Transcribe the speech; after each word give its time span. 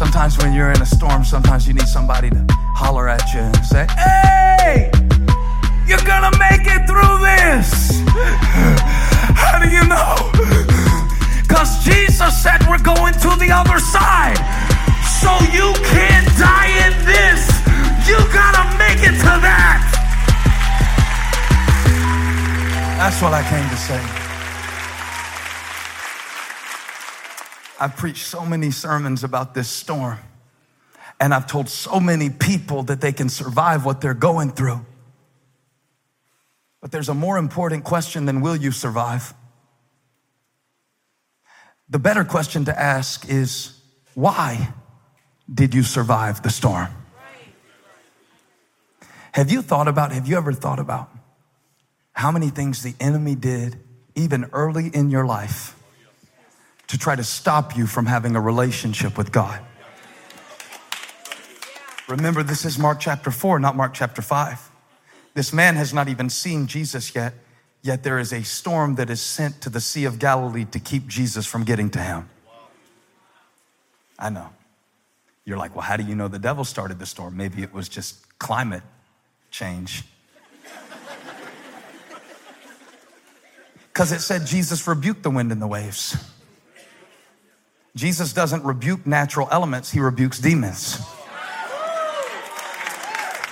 Sometimes 0.00 0.38
when 0.38 0.54
you're 0.54 0.72
in 0.72 0.80
a 0.80 0.86
storm, 0.86 1.24
sometimes 1.24 1.68
you 1.68 1.74
need 1.74 1.86
somebody 1.86 2.30
to 2.30 2.42
holler 2.72 3.06
at 3.06 3.20
you 3.34 3.40
and 3.40 3.66
say, 3.66 3.84
Hey, 4.00 4.90
you're 5.86 6.00
gonna 6.08 6.32
make 6.40 6.64
it 6.64 6.88
through 6.88 7.20
this. 7.20 8.00
How 9.36 9.60
do 9.60 9.68
you 9.68 9.84
know? 9.84 10.16
Because 11.42 11.84
Jesus 11.84 12.32
said 12.42 12.64
we're 12.66 12.80
going 12.80 13.12
to 13.12 13.36
the 13.36 13.52
other 13.52 13.78
side. 13.78 14.40
So 15.20 15.36
you 15.52 15.68
can't 15.92 16.32
die 16.40 16.72
in 16.88 16.96
this. 17.04 17.44
You 18.08 18.16
gotta 18.32 18.64
make 18.80 19.04
it 19.04 19.20
to 19.20 19.34
that. 19.44 19.84
That's 22.96 23.20
what 23.20 23.34
I 23.34 23.42
came 23.44 23.68
to 23.68 23.76
say. 23.76 24.19
I've 27.80 27.96
preached 27.96 28.26
so 28.26 28.44
many 28.44 28.70
sermons 28.70 29.24
about 29.24 29.54
this 29.54 29.66
storm, 29.66 30.18
and 31.18 31.32
I've 31.32 31.46
told 31.46 31.70
so 31.70 31.98
many 31.98 32.28
people 32.28 32.82
that 32.84 33.00
they 33.00 33.10
can 33.10 33.30
survive 33.30 33.86
what 33.86 34.02
they're 34.02 34.12
going 34.12 34.50
through. 34.50 34.84
But 36.82 36.92
there's 36.92 37.08
a 37.08 37.14
more 37.14 37.38
important 37.38 37.84
question 37.84 38.26
than 38.26 38.42
will 38.42 38.54
you 38.54 38.70
survive? 38.70 39.32
The 41.88 41.98
better 41.98 42.22
question 42.22 42.66
to 42.66 42.78
ask 42.78 43.26
is 43.30 43.80
why 44.12 44.74
did 45.52 45.74
you 45.74 45.82
survive 45.82 46.42
the 46.42 46.50
storm? 46.50 46.88
Have 49.32 49.50
you 49.50 49.62
thought 49.62 49.88
about, 49.88 50.12
have 50.12 50.28
you 50.28 50.36
ever 50.36 50.52
thought 50.52 50.78
about 50.78 51.10
how 52.12 52.30
many 52.30 52.50
things 52.50 52.82
the 52.82 52.94
enemy 53.00 53.34
did 53.34 53.78
even 54.14 54.50
early 54.52 54.88
in 54.88 55.08
your 55.08 55.24
life 55.24 55.79
to 56.90 56.98
try 56.98 57.14
to 57.14 57.22
stop 57.22 57.76
you 57.76 57.86
from 57.86 58.04
having 58.04 58.34
a 58.34 58.40
relationship 58.40 59.16
with 59.16 59.30
God. 59.30 59.60
Remember, 62.08 62.42
this 62.42 62.64
is 62.64 62.80
Mark 62.80 62.98
chapter 62.98 63.30
4, 63.30 63.60
not 63.60 63.76
Mark 63.76 63.94
chapter 63.94 64.20
5. 64.20 64.70
This 65.34 65.52
man 65.52 65.76
has 65.76 65.94
not 65.94 66.08
even 66.08 66.28
seen 66.28 66.66
Jesus 66.66 67.14
yet, 67.14 67.34
yet 67.82 68.02
there 68.02 68.18
is 68.18 68.32
a 68.32 68.42
storm 68.42 68.96
that 68.96 69.08
is 69.08 69.20
sent 69.20 69.60
to 69.60 69.70
the 69.70 69.80
Sea 69.80 70.04
of 70.04 70.18
Galilee 70.18 70.64
to 70.64 70.80
keep 70.80 71.06
Jesus 71.06 71.46
from 71.46 71.62
getting 71.62 71.90
to 71.90 72.00
him. 72.00 72.28
I 74.18 74.28
know. 74.30 74.48
You're 75.44 75.58
like, 75.58 75.76
well, 75.76 75.84
how 75.84 75.96
do 75.96 76.02
you 76.02 76.16
know 76.16 76.26
the 76.26 76.40
devil 76.40 76.64
started 76.64 76.98
the 76.98 77.06
storm? 77.06 77.36
Maybe 77.36 77.62
it 77.62 77.72
was 77.72 77.88
just 77.88 78.36
climate 78.40 78.82
change. 79.52 80.02
Because 83.92 84.12
it 84.12 84.20
said 84.20 84.46
Jesus 84.46 84.86
rebuked 84.88 85.22
the 85.24 85.30
wind 85.30 85.52
and 85.52 85.60
the 85.60 85.66
waves. 85.66 86.16
Jesus 87.96 88.32
doesn't 88.32 88.64
rebuke 88.64 89.06
natural 89.06 89.48
elements, 89.50 89.90
he 89.90 90.00
rebukes 90.00 90.38
demons. 90.38 90.98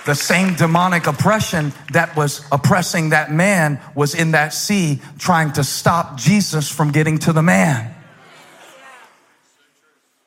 The 0.05 0.15
same 0.15 0.55
demonic 0.55 1.07
oppression 1.07 1.73
that 1.91 2.15
was 2.15 2.43
oppressing 2.51 3.09
that 3.09 3.31
man 3.31 3.79
was 3.93 4.15
in 4.15 4.31
that 4.31 4.53
sea 4.53 5.01
trying 5.19 5.53
to 5.53 5.63
stop 5.63 6.17
Jesus 6.17 6.71
from 6.71 6.91
getting 6.91 7.19
to 7.19 7.33
the 7.33 7.43
man. 7.43 7.93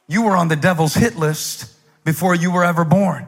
You 0.07 0.23
were 0.23 0.37
on 0.37 0.49
the 0.49 0.57
devil's 0.57 0.95
hit 0.95 1.17
list 1.17 1.73
before 2.05 2.35
you 2.35 2.53
were 2.53 2.65
ever 2.65 2.85
born. 2.85 3.27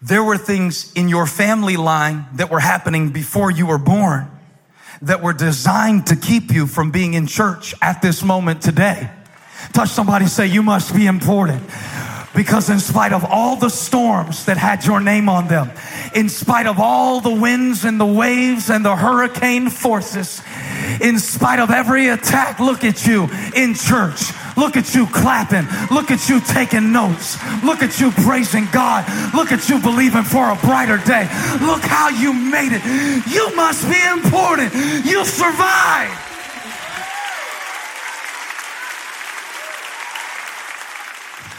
There 0.00 0.22
were 0.22 0.38
things 0.38 0.92
in 0.92 1.08
your 1.08 1.26
family 1.26 1.76
line 1.76 2.26
that 2.34 2.50
were 2.50 2.60
happening 2.60 3.10
before 3.10 3.50
you 3.50 3.66
were 3.66 3.78
born 3.78 4.30
that 5.02 5.22
were 5.22 5.32
designed 5.32 6.06
to 6.08 6.16
keep 6.16 6.52
you 6.52 6.66
from 6.66 6.90
being 6.90 7.14
in 7.14 7.26
church 7.26 7.74
at 7.80 8.02
this 8.02 8.22
moment 8.22 8.62
today. 8.62 9.10
Touch 9.72 9.90
somebody, 9.90 10.26
say, 10.26 10.46
You 10.46 10.62
must 10.62 10.94
be 10.94 11.06
important. 11.06 11.62
Because 12.34 12.70
in 12.70 12.78
spite 12.78 13.12
of 13.12 13.24
all 13.24 13.56
the 13.56 13.70
storms 13.70 14.44
that 14.44 14.56
had 14.56 14.84
your 14.84 15.00
name 15.00 15.28
on 15.28 15.48
them, 15.48 15.70
in 16.14 16.28
spite 16.28 16.66
of 16.66 16.78
all 16.78 17.20
the 17.20 17.34
winds 17.34 17.84
and 17.84 17.98
the 17.98 18.06
waves 18.06 18.70
and 18.70 18.84
the 18.84 18.94
hurricane 18.94 19.70
forces, 19.70 20.40
in 21.00 21.18
spite 21.18 21.58
of 21.58 21.70
every 21.70 22.08
attack, 22.08 22.60
look 22.60 22.84
at 22.84 23.06
you 23.06 23.28
in 23.56 23.74
church. 23.74 24.20
Look 24.58 24.76
at 24.76 24.92
you 24.92 25.06
clapping. 25.06 25.66
Look 25.94 26.10
at 26.10 26.28
you 26.28 26.40
taking 26.40 26.90
notes. 26.90 27.38
Look 27.62 27.80
at 27.80 28.00
you 28.00 28.10
praising 28.10 28.66
God. 28.72 29.06
Look 29.32 29.52
at 29.52 29.68
you 29.68 29.78
believing 29.78 30.24
for 30.24 30.50
a 30.50 30.56
brighter 30.56 30.98
day. 30.98 31.28
Look 31.62 31.82
how 31.82 32.08
you 32.08 32.32
made 32.32 32.72
it. 32.72 32.82
You 33.30 33.54
must 33.54 33.88
be 33.88 34.00
important. 34.10 34.74
You 35.06 35.24
survived. 35.24 36.18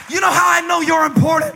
You 0.09 0.19
know 0.19 0.31
how 0.31 0.49
I 0.49 0.61
know 0.67 0.81
you're 0.81 1.05
important? 1.05 1.55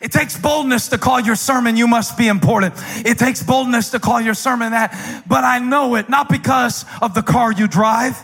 It 0.00 0.12
takes 0.12 0.38
boldness 0.38 0.88
to 0.88 0.98
call 0.98 1.20
your 1.20 1.36
sermon, 1.36 1.76
you 1.76 1.88
must 1.88 2.18
be 2.18 2.28
important. 2.28 2.74
It 3.04 3.18
takes 3.18 3.42
boldness 3.42 3.90
to 3.90 3.98
call 3.98 4.20
your 4.20 4.34
sermon 4.34 4.72
that, 4.72 5.24
but 5.26 5.42
I 5.42 5.58
know 5.58 5.96
it 5.96 6.08
not 6.08 6.28
because 6.28 6.84
of 7.00 7.14
the 7.14 7.22
car 7.22 7.50
you 7.50 7.66
drive, 7.66 8.22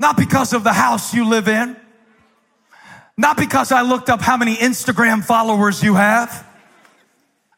not 0.00 0.16
because 0.16 0.54
of 0.54 0.64
the 0.64 0.72
house 0.72 1.12
you 1.12 1.28
live 1.28 1.46
in, 1.46 1.76
not 3.18 3.36
because 3.36 3.70
I 3.70 3.82
looked 3.82 4.08
up 4.08 4.22
how 4.22 4.38
many 4.38 4.56
Instagram 4.56 5.22
followers 5.22 5.82
you 5.82 5.94
have. 5.94 6.46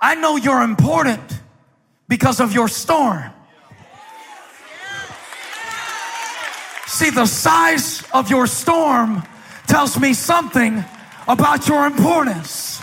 I 0.00 0.16
know 0.16 0.34
you're 0.36 0.62
important 0.62 1.22
because 2.08 2.40
of 2.40 2.52
your 2.52 2.66
storm. 2.66 3.22
See, 6.88 7.10
the 7.10 7.26
size 7.26 8.02
of 8.12 8.28
your 8.28 8.48
storm 8.48 9.22
tells 9.68 9.98
me 9.98 10.12
something 10.12 10.84
about 11.28 11.68
your 11.68 11.86
importance. 11.86 12.82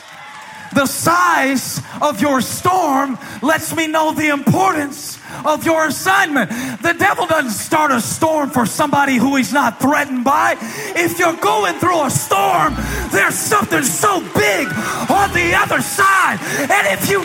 The 0.74 0.86
size 0.86 1.82
of 2.02 2.22
your 2.22 2.40
storm 2.40 3.18
lets 3.42 3.76
me 3.76 3.88
know 3.88 4.14
the 4.14 4.30
importance 4.30 5.19
of 5.46 5.66
your 5.66 5.88
assignment. 5.88 6.50
The 6.82 6.96
devil 6.98 7.26
doesn't 7.28 7.52
start 7.52 7.92
a 7.92 8.02
storm 8.02 8.50
for 8.50 8.66
somebody 8.66 9.16
who 9.16 9.36
he's 9.36 9.54
not 9.54 9.80
threatened 9.80 10.24
by. 10.24 10.56
If 10.96 11.20
you're 11.20 11.36
going 11.38 11.76
through 11.76 12.06
a 12.06 12.10
storm, 12.10 12.76
there's 13.12 13.36
something 13.36 13.84
so 13.84 14.22
big 14.22 14.68
on 15.10 15.34
the 15.34 15.54
other 15.56 15.82
side. 15.82 16.40
And 16.62 17.00
if 17.00 17.10
you. 17.10 17.24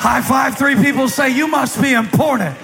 High 0.00 0.22
five, 0.22 0.56
three 0.56 0.76
people 0.76 1.08
say, 1.08 1.30
You 1.30 1.48
must 1.48 1.82
be 1.82 1.92
important. 1.92 2.56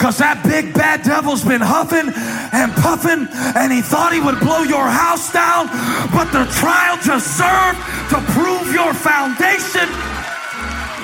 Because 0.00 0.16
that 0.16 0.42
big 0.42 0.72
bad 0.72 1.02
devil's 1.02 1.44
been 1.44 1.60
huffing 1.60 2.08
and 2.52 2.72
puffing, 2.72 3.28
and 3.56 3.72
he 3.72 3.80
thought 3.80 4.12
he 4.12 4.20
would 4.20 4.40
blow 4.40 4.62
your 4.62 4.86
house 4.86 5.32
down, 5.32 5.66
but 6.10 6.30
the 6.32 6.44
trial 6.58 6.96
just 7.02 7.36
served 7.38 7.78
to 8.10 8.18
prove 8.34 8.72
your 8.72 8.92
foundation. 8.94 9.88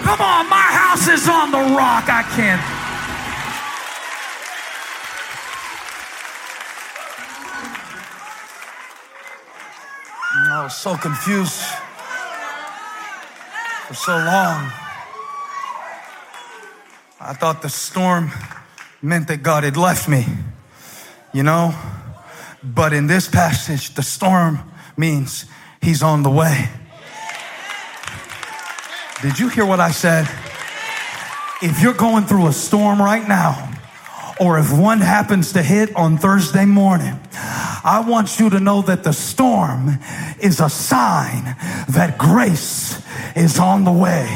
Come 0.03 0.21
on, 0.21 0.49
my 0.49 0.69
house 0.71 1.09
is 1.09 1.29
on 1.29 1.51
the 1.51 1.63
rock. 1.75 2.07
I 2.09 2.23
can't. 2.35 2.87
I 10.49 10.63
was 10.63 10.77
so 10.77 10.97
confused 10.97 11.61
for 13.87 13.95
so 13.95 14.13
long. 14.13 14.71
I 17.21 17.33
thought 17.33 17.63
the 17.63 17.69
storm 17.69 18.31
meant 19.03 19.29
that 19.29 19.43
God 19.43 19.65
had 19.65 19.77
left 19.77 20.09
me, 20.09 20.27
you 21.37 21.43
know? 21.43 21.75
But 22.65 22.95
in 22.95 23.09
this 23.09 23.29
passage, 23.29 23.95
the 23.95 24.03
storm 24.03 24.59
means 24.97 25.45
he's 25.83 26.03
on 26.03 26.23
the 26.23 26.31
way. 26.31 26.71
Did 29.21 29.39
you 29.39 29.49
hear 29.49 29.67
what 29.67 29.79
I 29.79 29.91
said? 29.91 30.27
If 31.63 31.83
you're 31.83 31.93
going 31.93 32.25
through 32.25 32.47
a 32.47 32.55
storm 32.55 33.01
right 33.01 33.27
now, 33.29 33.71
or 34.41 34.59
if 34.59 34.73
one 34.73 35.01
happens 35.01 35.53
to 35.53 35.63
hit 35.63 35.95
on 35.95 36.17
Thursday 36.17 36.65
morning, 36.65 37.21
I 37.85 38.03
want 38.07 38.41
you 38.41 38.49
to 38.51 38.59
know 38.59 38.81
that 38.83 39.05
the 39.05 39.13
storm 39.13 39.99
is 40.41 40.61
a 40.61 40.71
sign 40.71 41.45
that 41.91 42.17
grace 42.17 43.03
is 43.37 43.59
on 43.59 43.85
the 43.85 43.93
way. 43.93 44.27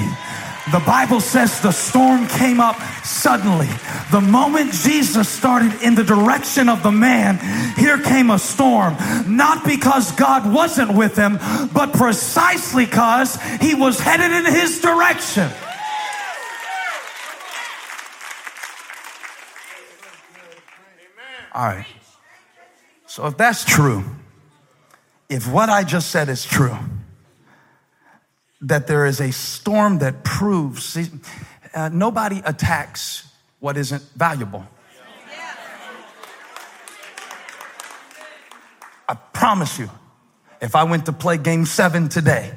The 0.73 0.83
Bible 0.87 1.21
says 1.21 1.61
the 1.61 1.73
storm 1.73 2.29
came 2.29 2.61
up 2.61 2.77
suddenly. 3.03 3.69
The 4.13 4.21
moment 4.21 4.73
Jesus 4.73 5.29
started 5.29 5.83
in 5.83 5.95
the 5.95 6.05
direction 6.05 6.69
of 6.69 6.83
the 6.83 6.93
man, 6.93 7.39
here 7.77 7.99
came 7.99 8.31
a 8.31 8.39
storm. 8.39 8.97
Not 9.27 9.65
because 9.65 10.13
God 10.13 10.53
wasn't 10.53 10.95
with 10.95 11.17
him, 11.17 11.39
but 11.73 11.93
precisely 11.95 12.85
because 12.85 13.41
he 13.61 13.75
was 13.75 13.99
headed 13.99 14.31
in 14.31 14.53
his 14.53 14.81
direction. 14.81 15.51
All 21.53 21.67
right. 21.67 21.87
So 23.07 23.27
if 23.27 23.37
that's 23.37 23.65
true, 23.65 24.05
if 25.29 25.51
what 25.51 25.69
I 25.69 25.83
just 25.83 26.11
said 26.11 26.29
is 26.29 26.45
true, 26.45 26.77
that 28.63 28.87
there 28.87 29.07
is 29.07 29.21
a 29.21 29.33
storm 29.33 29.99
that 29.99 30.23
proves 30.23 30.85
see, 30.85 31.07
uh, 31.75 31.89
nobody 31.93 32.43
attacks 32.45 33.27
what 33.59 33.77
isn't 33.77 34.03
valuable. 34.17 34.67
I 39.09 39.15
promise 39.15 39.79
you, 39.79 39.91
if 40.61 40.77
I 40.77 40.85
went 40.85 41.07
to 41.07 41.13
play 41.13 41.37
game 41.37 41.65
seven 41.65 42.09
today, 42.09 42.53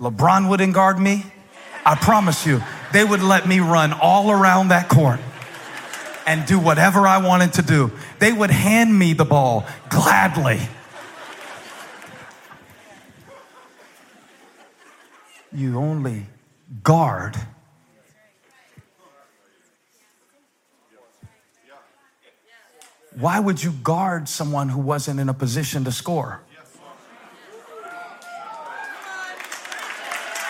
LeBron 0.00 0.48
wouldn't 0.48 0.74
guard 0.74 0.98
me. 0.98 1.24
I 1.84 1.94
promise 1.94 2.46
you, 2.46 2.62
they 2.92 3.04
would 3.04 3.22
let 3.22 3.46
me 3.46 3.60
run 3.60 3.92
all 3.92 4.30
around 4.30 4.68
that 4.68 4.88
court 4.88 5.20
and 6.26 6.46
do 6.46 6.58
whatever 6.58 7.06
I 7.06 7.18
wanted 7.18 7.54
to 7.54 7.62
do. 7.62 7.92
They 8.18 8.32
would 8.32 8.50
hand 8.50 8.96
me 8.96 9.12
the 9.12 9.24
ball 9.24 9.66
gladly. 9.88 10.60
You 15.58 15.76
only 15.76 16.24
guard 16.84 17.34
Why 23.18 23.40
would 23.40 23.60
you 23.60 23.72
guard 23.72 24.28
someone 24.28 24.68
who 24.68 24.78
wasn't 24.78 25.18
in 25.18 25.28
a 25.28 25.34
position 25.34 25.82
to 25.82 25.90
score? 25.90 26.40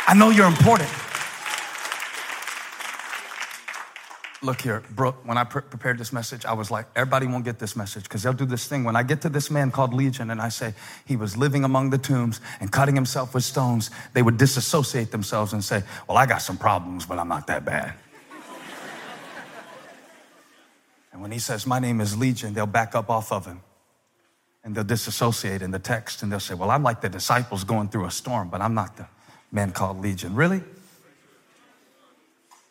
I 0.06 0.12
know 0.14 0.28
you're 0.28 0.46
important. 0.46 0.90
Look 4.40 4.60
here, 4.60 4.84
Brooke, 4.90 5.16
when 5.24 5.36
I 5.36 5.42
pre- 5.42 5.62
prepared 5.62 5.98
this 5.98 6.12
message, 6.12 6.44
I 6.44 6.52
was 6.52 6.70
like, 6.70 6.86
everybody 6.94 7.26
won't 7.26 7.44
get 7.44 7.58
this 7.58 7.74
message 7.74 8.04
because 8.04 8.22
they'll 8.22 8.32
do 8.32 8.46
this 8.46 8.68
thing. 8.68 8.84
When 8.84 8.94
I 8.94 9.02
get 9.02 9.20
to 9.22 9.28
this 9.28 9.50
man 9.50 9.72
called 9.72 9.92
Legion 9.92 10.30
and 10.30 10.40
I 10.40 10.48
say 10.48 10.74
he 11.06 11.16
was 11.16 11.36
living 11.36 11.64
among 11.64 11.90
the 11.90 11.98
tombs 11.98 12.40
and 12.60 12.70
cutting 12.70 12.94
himself 12.94 13.34
with 13.34 13.42
stones, 13.42 13.90
they 14.14 14.22
would 14.22 14.36
disassociate 14.36 15.10
themselves 15.10 15.52
and 15.52 15.64
say, 15.64 15.82
Well, 16.06 16.16
I 16.16 16.26
got 16.26 16.38
some 16.38 16.56
problems, 16.56 17.04
but 17.04 17.18
I'm 17.18 17.26
not 17.26 17.48
that 17.48 17.64
bad. 17.64 17.94
and 21.12 21.20
when 21.20 21.32
he 21.32 21.40
says, 21.40 21.66
My 21.66 21.80
name 21.80 22.00
is 22.00 22.16
Legion, 22.16 22.54
they'll 22.54 22.66
back 22.66 22.94
up 22.94 23.10
off 23.10 23.32
of 23.32 23.44
him 23.44 23.60
and 24.62 24.72
they'll 24.72 24.84
disassociate 24.84 25.62
in 25.62 25.72
the 25.72 25.80
text 25.80 26.22
and 26.22 26.30
they'll 26.30 26.38
say, 26.38 26.54
Well, 26.54 26.70
I'm 26.70 26.84
like 26.84 27.00
the 27.00 27.08
disciples 27.08 27.64
going 27.64 27.88
through 27.88 28.04
a 28.04 28.12
storm, 28.12 28.50
but 28.50 28.60
I'm 28.60 28.74
not 28.74 28.98
the 28.98 29.08
man 29.50 29.72
called 29.72 30.00
Legion. 30.00 30.36
Really? 30.36 30.62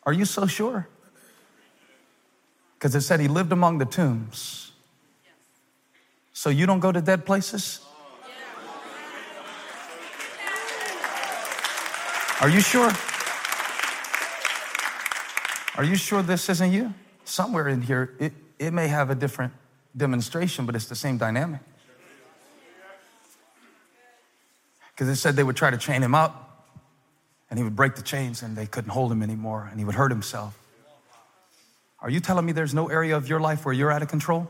Are 0.06 0.14
you 0.14 0.24
so 0.24 0.48
sure? 0.48 0.88
Because 2.78 2.94
it 2.94 3.02
said 3.02 3.20
he 3.20 3.28
lived 3.28 3.52
among 3.52 3.80
the 3.80 3.86
tombs. 3.86 4.72
So 6.32 6.52
you 6.52 6.68
don't 6.68 6.80
go 6.80 6.92
to 6.92 7.02
dead 7.02 7.26
places? 7.26 7.82
Are 12.40 12.50
you 12.50 12.60
sure? 12.60 12.92
Are 15.76 15.84
you 15.84 15.96
sure 15.96 16.22
this 16.22 16.50
isn't 16.50 16.72
you? 16.72 16.94
Somewhere 17.26 17.68
in 17.68 17.82
here, 17.82 18.14
it, 18.20 18.34
it 18.60 18.72
may 18.72 18.88
have 18.88 19.10
a 19.10 19.16
different 19.16 19.54
demonstration, 19.96 20.68
but 20.68 20.76
it's 20.76 20.86
the 20.86 20.96
same 20.96 21.18
dynamic. 21.18 21.62
Because 24.92 25.10
it 25.10 25.16
said 25.16 25.36
they 25.36 25.44
would 25.44 25.56
try 25.56 25.72
to 25.72 25.78
chain 25.78 26.04
him 26.04 26.14
up, 26.14 26.68
and 27.50 27.58
he 27.58 27.64
would 27.64 27.76
break 27.76 27.96
the 27.96 28.04
chains, 28.04 28.44
and 28.44 28.56
they 28.56 28.68
couldn't 28.68 28.92
hold 28.92 29.12
him 29.12 29.24
anymore, 29.24 29.68
and 29.70 29.80
he 29.80 29.86
would 29.86 29.96
hurt 29.96 30.12
himself. 30.12 30.58
Are 32.00 32.10
you 32.10 32.20
telling 32.20 32.46
me 32.46 32.52
there's 32.52 32.74
no 32.74 32.90
area 32.90 33.18
of 33.18 33.28
your 33.28 33.40
life 33.40 33.66
where 33.66 33.74
you're 33.74 33.92
out 33.92 34.02
of 34.02 34.08
control? 34.08 34.50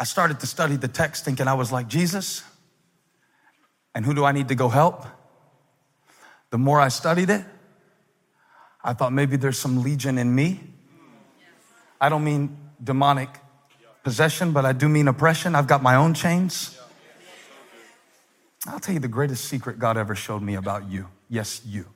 I 0.00 0.04
started 0.04 0.40
to 0.40 0.46
study 0.46 0.76
the 0.76 0.88
text 0.88 1.24
thinking 1.24 1.48
I 1.48 1.54
was 1.54 1.72
like 1.72 1.88
Jesus. 1.88 2.44
And 3.94 4.06
who 4.06 4.14
do 4.14 4.24
I 4.24 4.32
need 4.32 4.48
to 4.48 4.54
go 4.54 4.68
help? 4.68 5.04
The 6.50 6.58
more 6.58 6.80
I 6.80 6.88
studied 6.88 7.30
it, 7.30 7.44
I 8.82 8.92
thought 8.94 9.12
maybe 9.12 9.36
there's 9.36 9.58
some 9.58 9.82
legion 9.82 10.18
in 10.18 10.34
me. 10.34 10.60
I 12.00 12.08
don't 12.08 12.22
mean 12.22 12.56
demonic 12.82 13.28
possession, 14.04 14.52
but 14.52 14.64
I 14.64 14.72
do 14.72 14.88
mean 14.88 15.08
oppression. 15.08 15.54
I've 15.54 15.66
got 15.66 15.82
my 15.82 15.96
own 15.96 16.14
chains. 16.14 16.78
I'll 18.66 18.80
tell 18.80 18.94
you 18.94 19.00
the 19.00 19.08
greatest 19.08 19.46
secret 19.46 19.78
God 19.78 19.96
ever 19.96 20.14
showed 20.14 20.42
me 20.42 20.54
about 20.54 20.88
you. 20.88 21.08
Yes, 21.28 21.60
you. 21.66 21.86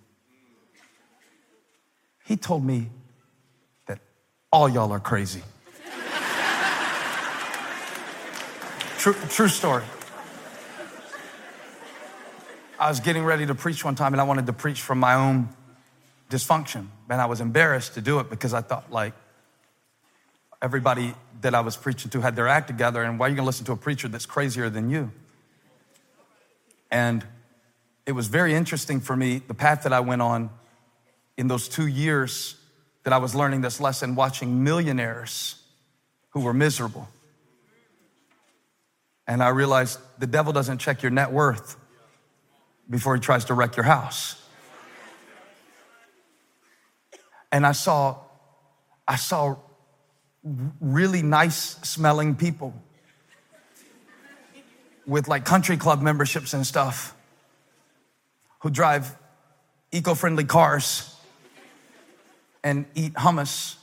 He 2.24 2.36
told 2.36 2.64
me 2.64 2.88
that 3.86 3.98
all 4.52 4.68
y'all 4.68 4.92
are 4.92 5.00
crazy. 5.00 5.42
true, 8.98 9.14
true 9.28 9.48
story. 9.48 9.84
I 12.78 12.88
was 12.88 13.00
getting 13.00 13.24
ready 13.24 13.46
to 13.46 13.54
preach 13.54 13.84
one 13.84 13.94
time 13.94 14.12
and 14.14 14.20
I 14.20 14.24
wanted 14.24 14.46
to 14.46 14.52
preach 14.52 14.80
from 14.80 14.98
my 14.98 15.14
own 15.14 15.48
dysfunction. 16.30 16.88
And 17.08 17.20
I 17.20 17.26
was 17.26 17.40
embarrassed 17.40 17.94
to 17.94 18.00
do 18.00 18.18
it 18.20 18.30
because 18.30 18.54
I 18.54 18.60
thought, 18.60 18.90
like, 18.90 19.12
everybody 20.62 21.14
that 21.42 21.54
I 21.54 21.60
was 21.60 21.76
preaching 21.76 22.10
to 22.12 22.20
had 22.20 22.36
their 22.36 22.48
act 22.48 22.68
together. 22.68 23.02
And 23.02 23.18
why 23.18 23.26
are 23.26 23.28
you 23.28 23.34
going 23.34 23.44
to 23.44 23.46
listen 23.46 23.66
to 23.66 23.72
a 23.72 23.76
preacher 23.76 24.08
that's 24.08 24.26
crazier 24.26 24.70
than 24.70 24.88
you? 24.88 25.10
And 26.90 27.26
it 28.06 28.12
was 28.12 28.28
very 28.28 28.54
interesting 28.54 29.00
for 29.00 29.16
me, 29.16 29.42
the 29.46 29.54
path 29.54 29.82
that 29.82 29.92
I 29.92 30.00
went 30.00 30.22
on 30.22 30.50
in 31.42 31.48
those 31.48 31.68
two 31.68 31.88
years 31.88 32.54
that 33.02 33.12
I 33.12 33.18
was 33.18 33.34
learning 33.34 33.62
this 33.62 33.80
lesson, 33.80 34.14
watching 34.14 34.62
millionaires 34.62 35.60
who 36.30 36.40
were 36.42 36.54
miserable. 36.54 37.08
And 39.26 39.42
I 39.42 39.48
realized 39.48 39.98
the 40.20 40.28
devil 40.28 40.52
doesn't 40.52 40.78
check 40.78 41.02
your 41.02 41.10
net 41.10 41.32
worth 41.32 41.76
before 42.88 43.16
he 43.16 43.20
tries 43.20 43.46
to 43.46 43.54
wreck 43.54 43.74
your 43.76 43.82
house. 43.82 44.40
And 47.50 47.66
I 47.66 47.72
saw, 47.72 48.18
I 49.08 49.16
saw 49.16 49.56
really 50.80 51.22
nice 51.22 51.56
smelling 51.82 52.36
people 52.36 52.72
with 55.08 55.26
like 55.26 55.44
country 55.44 55.76
club 55.76 56.02
memberships 56.02 56.54
and 56.54 56.64
stuff 56.64 57.16
who 58.60 58.70
drive 58.70 59.16
eco 59.90 60.14
friendly 60.14 60.44
cars 60.44 61.11
and 62.64 62.86
eat 62.94 63.14
hummus. 63.14 63.76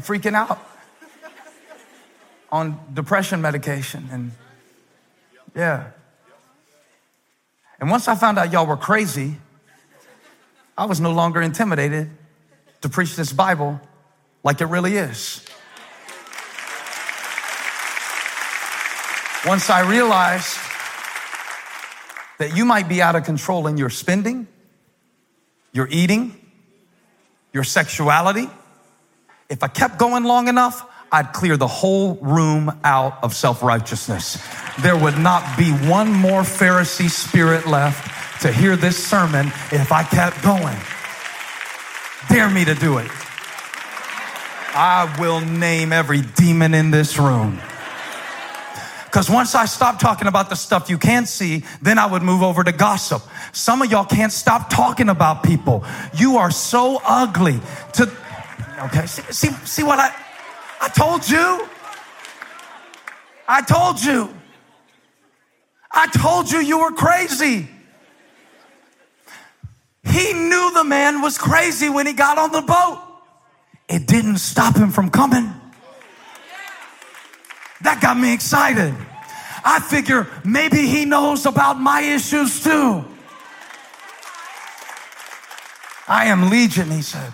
freaking 0.00 0.34
out 0.34 0.60
on 2.52 2.78
depression 2.94 3.40
medication 3.40 4.08
and 4.12 4.30
yeah. 5.54 5.90
And 7.80 7.90
once 7.90 8.06
I 8.06 8.14
found 8.14 8.38
out 8.38 8.52
y'all 8.52 8.66
were 8.66 8.76
crazy, 8.76 9.36
I 10.78 10.84
was 10.84 11.00
no 11.00 11.12
longer 11.12 11.42
intimidated 11.42 12.10
to 12.82 12.88
preach 12.88 13.16
this 13.16 13.32
Bible 13.32 13.80
like 14.44 14.60
it 14.60 14.66
really 14.66 14.96
is. 14.96 15.44
Once 19.46 19.70
I 19.70 19.80
realized 19.88 20.58
that 22.38 22.56
you 22.56 22.64
might 22.64 22.88
be 22.88 23.00
out 23.00 23.16
of 23.16 23.24
control 23.24 23.66
in 23.66 23.76
your 23.76 23.90
spending, 23.90 24.46
your 25.72 25.88
eating, 25.90 26.38
your 27.52 27.64
sexuality. 27.64 28.48
If 29.48 29.62
I 29.62 29.68
kept 29.68 29.98
going 29.98 30.24
long 30.24 30.48
enough, 30.48 30.84
I'd 31.10 31.32
clear 31.32 31.56
the 31.56 31.68
whole 31.68 32.16
room 32.16 32.80
out 32.82 33.22
of 33.22 33.34
self 33.34 33.62
righteousness. 33.62 34.38
There 34.80 34.96
would 34.96 35.18
not 35.18 35.56
be 35.56 35.70
one 35.70 36.12
more 36.12 36.42
Pharisee 36.42 37.08
spirit 37.08 37.66
left 37.66 38.42
to 38.42 38.52
hear 38.52 38.76
this 38.76 39.02
sermon 39.02 39.46
if 39.72 39.92
I 39.92 40.02
kept 40.02 40.42
going. 40.42 40.76
Dare 42.28 42.50
me 42.50 42.64
to 42.64 42.74
do 42.74 42.98
it. 42.98 43.10
I 44.78 45.16
will 45.18 45.40
name 45.40 45.92
every 45.92 46.20
demon 46.20 46.74
in 46.74 46.90
this 46.90 47.18
room. 47.18 47.60
Because 49.16 49.30
once 49.30 49.54
I 49.54 49.64
stopped 49.64 49.98
talking 49.98 50.28
about 50.28 50.50
the 50.50 50.56
stuff 50.56 50.90
you 50.90 50.98
can't 50.98 51.26
see, 51.26 51.64
then 51.80 51.98
I 51.98 52.04
would 52.04 52.22
move 52.22 52.42
over 52.42 52.62
to 52.62 52.70
gossip. 52.70 53.22
Some 53.54 53.80
of 53.80 53.90
y'all 53.90 54.04
can't 54.04 54.30
stop 54.30 54.68
talking 54.68 55.08
about 55.08 55.42
people. 55.42 55.86
You 56.12 56.36
are 56.36 56.50
so 56.50 57.00
ugly 57.02 57.58
to, 57.94 58.12
okay, 58.80 59.06
see, 59.06 59.22
see, 59.32 59.48
see 59.64 59.82
what 59.84 59.98
I, 59.98 60.14
I 60.82 60.90
told 60.90 61.26
you. 61.26 61.66
I 63.48 63.62
told 63.62 64.04
you. 64.04 64.28
I 65.90 66.08
told 66.08 66.52
you 66.52 66.58
you 66.58 66.80
were 66.80 66.92
crazy. 66.92 67.70
He 70.04 70.32
knew 70.34 70.72
the 70.74 70.84
man 70.84 71.22
was 71.22 71.38
crazy 71.38 71.88
when 71.88 72.06
he 72.06 72.12
got 72.12 72.36
on 72.36 72.52
the 72.52 72.60
boat. 72.60 73.02
It 73.88 74.06
didn't 74.06 74.40
stop 74.40 74.76
him 74.76 74.90
from 74.90 75.08
coming. 75.08 75.55
That 77.82 78.00
got 78.00 78.18
me 78.18 78.32
excited. 78.32 78.94
I 79.64 79.80
figure 79.80 80.26
maybe 80.44 80.86
he 80.86 81.04
knows 81.04 81.46
about 81.46 81.80
my 81.80 82.00
issues 82.00 82.62
too. 82.62 83.04
I 86.08 86.26
am 86.26 86.50
Legion, 86.50 86.90
he 86.90 87.02
said. 87.02 87.32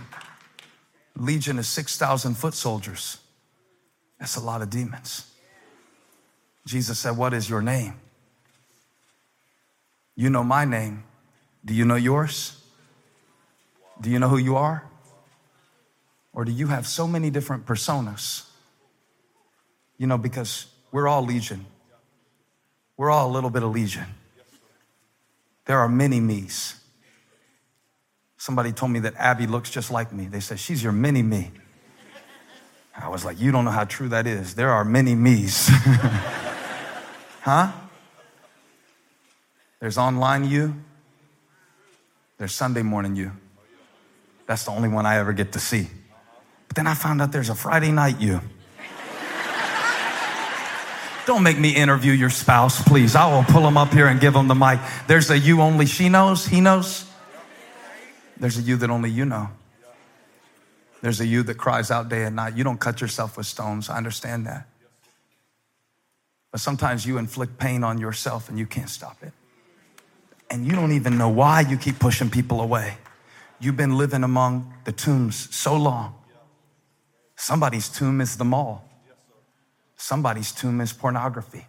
Legion 1.17 1.59
is 1.59 1.69
6,000 1.69 2.35
foot 2.35 2.55
soldiers. 2.55 3.19
That's 4.19 4.37
a 4.37 4.41
lot 4.41 4.63
of 4.63 4.71
demons. 4.71 5.27
Jesus 6.67 6.99
said, 6.99 7.17
What 7.17 7.35
is 7.35 7.51
your 7.51 7.61
name? 7.61 7.95
You 10.15 10.31
know 10.31 10.45
my 10.45 10.65
name. 10.65 11.05
Do 11.65 11.75
you 11.75 11.85
know 11.85 11.97
yours? 11.97 12.61
Do 14.01 14.11
you 14.11 14.19
know 14.19 14.29
who 14.29 14.39
you 14.39 14.57
are? 14.57 14.85
Or 16.33 16.45
do 16.45 16.53
you 16.53 16.69
have 16.69 16.87
so 16.87 17.07
many 17.07 17.31
different 17.31 17.67
personas? 17.67 18.47
You 20.03 20.09
know, 20.09 20.19
because 20.19 20.67
we're 20.91 21.07
all 21.07 21.25
legion. 21.25 21.65
We're 22.97 23.13
all 23.13 23.31
a 23.31 23.33
little 23.33 23.51
bit 23.51 23.63
of 23.63 23.71
legion. 23.71 24.07
There 25.65 25.79
are 25.79 25.89
many 25.89 26.19
me's. 26.19 26.75
Somebody 28.37 28.73
told 28.73 28.91
me 28.91 28.99
that 28.99 29.15
Abby 29.15 29.47
looks 29.47 29.71
just 29.71 29.93
like 29.93 30.13
me. 30.13 30.27
They 30.27 30.41
said, 30.41 30.59
She's 30.59 30.83
your 30.83 30.91
mini 30.91 31.23
me. 31.23 31.53
I 32.97 33.11
was 33.11 33.25
like, 33.25 33.41
You 33.41 33.53
don't 33.53 33.65
know 33.65 33.71
how 33.71 33.85
true 33.85 34.09
that 34.09 34.27
is. 34.27 34.57
There 34.57 34.71
are 34.71 34.85
many 34.85 35.15
me's. 35.15 35.69
huh? 37.43 37.71
There's 39.79 39.99
online 39.99 40.51
you, 40.51 40.83
there's 42.39 42.53
Sunday 42.53 42.83
morning 42.83 43.15
you. 43.15 43.31
That's 44.49 44.65
the 44.65 44.73
only 44.73 44.89
one 44.89 45.07
I 45.07 45.19
ever 45.19 45.33
get 45.33 45.53
to 45.53 45.61
see. 45.61 45.87
But 46.67 46.75
then 46.75 46.89
I 46.89 46.95
found 46.95 47.23
out 47.23 47.31
there's 47.31 47.51
a 47.51 47.55
Friday 47.55 47.93
night 47.93 48.21
you. 48.21 48.41
Don't 51.25 51.45
make 51.45 51.59
me 51.59 51.71
interview 51.71 52.13
your 52.13 52.31
spouse, 52.31 52.83
please. 52.83 53.15
I 53.15 53.33
will 53.33 53.45
pull 53.45 53.67
him 53.67 53.77
up 53.77 53.93
here 53.93 54.09
and 54.09 54.21
give 54.21 54.35
him 54.35 54.49
the 54.49 54.55
mic. 54.55 54.81
There's 55.07 55.31
a 55.31 55.39
you 55.39 55.61
only 55.61 55.87
she 55.87 56.09
knows, 56.09 56.47
he 56.47 56.61
knows. 56.61 57.07
There's 58.39 58.59
a 58.59 58.63
you 58.63 58.77
that 58.79 58.91
only 58.91 59.11
you 59.11 59.25
know. 59.25 59.49
There's 61.01 61.21
a 61.21 61.27
you 61.27 61.43
that 61.45 61.59
cries 61.59 61.91
out 61.91 62.09
day 62.09 62.25
and 62.25 62.35
night. 62.35 62.57
You 62.57 62.65
don't 62.65 62.79
cut 62.79 63.01
yourself 63.01 63.37
with 63.37 63.47
stones. 63.47 63.89
I 63.89 63.97
understand 63.97 64.47
that. 64.47 64.67
But 66.51 66.61
sometimes 66.61 67.07
you 67.07 67.19
inflict 67.19 67.59
pain 67.59 67.83
on 67.83 67.99
yourself 67.99 68.49
and 68.49 68.59
you 68.59 68.67
can't 68.67 68.91
stop 68.91 69.23
it. 69.23 69.33
And 70.51 70.67
you 70.67 70.73
don't 70.73 70.93
even 70.93 71.19
know 71.19 71.29
why 71.29 71.61
you 71.61 71.77
keep 71.77 71.99
pushing 71.99 72.31
people 72.31 72.61
away. 72.61 72.99
You've 73.59 73.77
been 73.77 73.97
living 73.97 74.23
among 74.23 74.75
the 74.85 74.93
tombs 74.93 75.55
so 75.55 75.77
long. 75.77 76.15
Somebody's 77.37 77.89
tomb 77.89 78.21
is 78.21 78.37
the 78.37 78.45
mall. 78.45 78.92
Somebody's 80.03 80.51
tomb 80.51 80.81
is 80.81 80.93
pornography. 80.93 81.69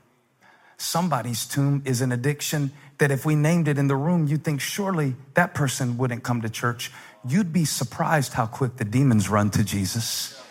Somebody's 0.78 1.46
tomb 1.46 1.84
is 1.86 2.02
an 2.02 2.12
addiction 2.12 2.72
that 2.98 3.12
if 3.12 3.28
we 3.28 3.36
named 3.36 3.68
it 3.68 3.78
in 3.78 3.86
the 3.86 3.96
room, 3.96 4.26
you'd 4.26 4.44
think 4.44 4.60
surely 4.60 5.16
that 5.36 5.54
person 5.54 6.00
wouldn't 6.00 6.24
come 6.24 6.42
to 6.42 6.50
church. 6.50 6.92
You'd 7.24 7.54
be 7.54 7.64
surprised 7.64 8.34
how 8.34 8.48
quick 8.48 8.78
the 8.78 8.86
demons 8.86 9.30
run 9.30 9.52
to 9.52 9.64
Jesus. 9.64 10.42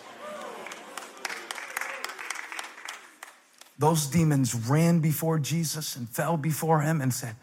Those 3.77 4.07
demons 4.07 4.55
ran 4.55 5.01
before 5.01 5.37
Jesus 5.37 5.97
and 5.97 6.07
fell 6.07 6.37
before 6.37 6.79
him 6.79 7.01
and 7.01 7.13
said, 7.13 7.35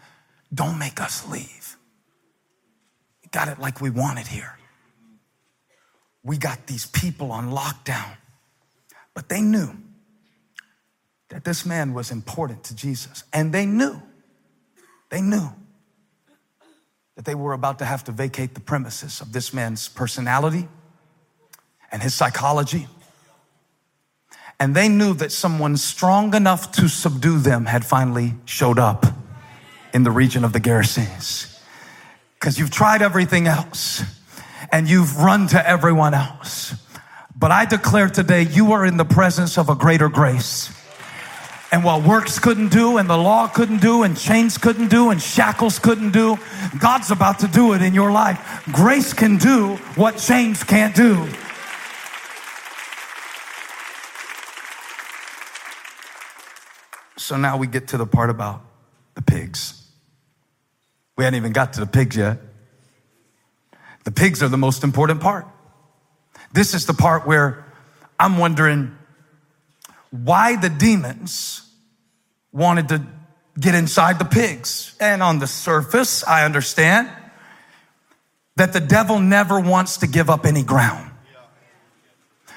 Don't 0.54 0.78
make 0.78 1.02
us 1.02 1.28
leave. 1.28 1.76
We 3.22 3.28
got 3.28 3.48
it 3.48 3.58
like 3.58 3.82
we 3.82 3.90
want 3.90 4.18
it 4.18 4.26
here. 4.26 4.58
We 6.24 6.38
got 6.38 6.66
these 6.66 6.86
people 6.86 7.30
on 7.30 7.50
lockdown. 7.50 8.16
But 9.12 9.28
they 9.28 9.42
knew 9.42 9.76
that 11.30 11.44
this 11.44 11.64
man 11.64 11.94
was 11.94 12.10
important 12.10 12.64
to 12.64 12.74
Jesus. 12.74 13.24
And 13.32 13.52
they 13.52 13.64
knew, 13.64 14.00
they 15.08 15.22
knew 15.22 15.48
that 17.16 17.24
they 17.24 17.34
were 17.34 17.52
about 17.52 17.78
to 17.78 17.84
have 17.84 18.04
to 18.04 18.12
vacate 18.12 18.54
the 18.54 18.60
premises 18.60 19.20
of 19.20 19.32
this 19.32 19.54
man's 19.54 19.88
personality 19.88 20.68
and 21.90 22.02
his 22.02 22.14
psychology. 22.14 22.86
And 24.58 24.74
they 24.74 24.88
knew 24.88 25.14
that 25.14 25.32
someone 25.32 25.76
strong 25.76 26.34
enough 26.34 26.72
to 26.72 26.88
subdue 26.88 27.38
them 27.38 27.64
had 27.64 27.84
finally 27.84 28.34
showed 28.44 28.78
up 28.78 29.06
in 29.94 30.02
the 30.02 30.10
region 30.10 30.44
of 30.44 30.52
the 30.52 30.60
Gerasenes. 30.60 31.58
Because 32.34 32.58
you've 32.58 32.70
tried 32.70 33.02
everything 33.02 33.46
else 33.46 34.02
and 34.72 34.88
you've 34.88 35.16
run 35.18 35.46
to 35.48 35.68
everyone 35.68 36.14
else. 36.14 36.74
But 37.36 37.50
I 37.50 37.64
declare 37.64 38.08
today 38.08 38.42
you 38.42 38.72
are 38.72 38.84
in 38.84 38.96
the 38.96 39.04
presence 39.04 39.56
of 39.56 39.68
a 39.68 39.74
greater 39.74 40.08
grace. 40.08 40.70
And 41.72 41.84
what 41.84 42.02
works 42.02 42.40
couldn't 42.40 42.70
do, 42.70 42.98
and 42.98 43.08
the 43.08 43.16
law 43.16 43.46
couldn't 43.46 43.80
do, 43.80 44.02
and 44.02 44.16
chains 44.16 44.58
couldn't 44.58 44.88
do, 44.88 45.10
and 45.10 45.22
shackles 45.22 45.78
couldn't 45.78 46.10
do, 46.10 46.36
God's 46.78 47.12
about 47.12 47.38
to 47.40 47.48
do 47.48 47.74
it 47.74 47.82
in 47.82 47.94
your 47.94 48.10
life. 48.10 48.64
Grace 48.72 49.12
can 49.12 49.36
do 49.36 49.76
what 49.94 50.16
chains 50.18 50.64
can't 50.64 50.96
do. 50.96 51.28
So 57.16 57.36
now 57.36 57.56
we 57.56 57.68
get 57.68 57.88
to 57.88 57.96
the 57.96 58.06
part 58.06 58.30
about 58.30 58.62
the 59.14 59.22
pigs. 59.22 59.80
We 61.16 61.22
hadn't 61.22 61.36
even 61.36 61.52
got 61.52 61.74
to 61.74 61.80
the 61.80 61.86
pigs 61.86 62.16
yet. 62.16 62.38
The 64.02 64.10
pigs 64.10 64.42
are 64.42 64.48
the 64.48 64.58
most 64.58 64.82
important 64.82 65.20
part. 65.20 65.46
This 66.52 66.74
is 66.74 66.86
the 66.86 66.94
part 66.94 67.28
where 67.28 67.64
I'm 68.18 68.38
wondering 68.38 68.96
why 70.10 70.56
the 70.56 70.68
demons 70.68 71.62
wanted 72.52 72.88
to 72.88 73.06
get 73.58 73.74
inside 73.74 74.18
the 74.18 74.24
pigs. 74.24 74.96
And 75.00 75.22
on 75.22 75.38
the 75.38 75.46
surface, 75.46 76.24
I 76.24 76.44
understand 76.44 77.10
that 78.56 78.72
the 78.72 78.80
devil 78.80 79.18
never 79.18 79.60
wants 79.60 79.98
to 79.98 80.06
give 80.06 80.28
up 80.28 80.44
any 80.44 80.62
ground. 80.62 81.10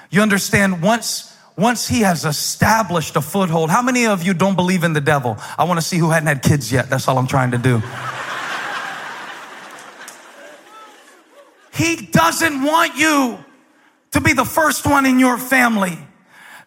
You 0.09 0.21
understand 0.21 0.81
once 0.81 1.29
once 1.55 1.87
he 1.87 2.01
has 2.01 2.25
established 2.25 3.15
a 3.15 3.21
foothold, 3.21 3.69
how 3.69 3.83
many 3.83 4.07
of 4.07 4.23
you 4.23 4.33
don't 4.33 4.55
believe 4.55 4.83
in 4.83 4.93
the 4.93 5.01
devil? 5.01 5.37
I 5.55 5.65
want 5.65 5.79
to 5.79 5.85
see 5.85 5.99
who 5.99 6.09
hadn't 6.09 6.25
had 6.25 6.41
kids 6.41 6.71
yet. 6.71 6.89
That's 6.89 7.07
all 7.07 7.19
I'm 7.19 7.27
trying 7.27 7.51
to 7.51 7.59
do. 7.59 7.79
he 11.75 12.07
doesn't 12.07 12.63
want 12.63 12.97
you 12.97 13.37
to 14.11 14.21
be 14.21 14.33
the 14.33 14.45
first 14.45 14.87
one 14.87 15.05
in 15.05 15.19
your 15.19 15.37
family 15.37 15.99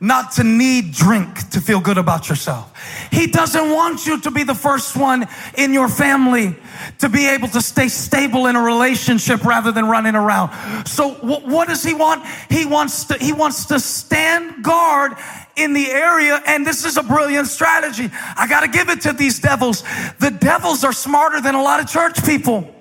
not 0.00 0.33
to 0.33 0.45
need 0.45 0.93
drink 0.93 1.50
to 1.50 1.61
feel 1.61 1.81
good 1.81 1.99
about 1.99 2.29
yourself. 2.29 2.73
He 3.11 3.26
doesn't 3.26 3.71
want 3.71 4.07
you 4.07 4.21
to 4.21 4.31
be 4.31 4.45
the 4.45 4.55
first 4.55 4.97
one 4.97 5.26
in 5.57 5.73
your 5.73 5.88
family 5.88 6.57
to 6.99 7.09
be 7.09 7.26
able 7.29 7.49
to 7.49 7.61
stay 7.61 7.88
stable 7.88 8.47
in 8.47 8.57
a 8.57 8.62
relationship 8.62 9.45
rather 9.45 9.73
than 9.73 9.87
running 9.87 10.15
around. 10.15 10.87
So 10.87 11.15
what 11.15 11.69
does 11.69 11.83
he 11.83 11.95
want? 11.95 12.26
He 12.50 12.67
wants 12.67 13.05
to, 13.05 13.15
he 13.19 13.33
wants 13.33 13.67
to 13.67 13.81
stand 13.81 14.62
guard 14.62 15.12
in 15.57 15.73
the 15.73 15.88
area. 15.88 16.43
And 16.47 16.67
this 16.67 16.85
is 16.85 16.97
a 16.99 17.03
brilliant 17.03 17.47
strategy. 17.47 18.11
I 18.37 18.47
got 18.47 18.61
to 18.61 18.69
give 18.69 18.91
it 18.91 19.00
to 19.03 19.12
these 19.12 19.41
devils. 19.41 19.83
The 20.21 20.31
devils 20.31 20.85
are 20.85 20.93
smarter 20.93 21.41
than 21.41 21.55
a 21.55 21.62
lot 21.62 21.81
of 21.81 21.88
church 21.88 22.23
people. 22.25 22.73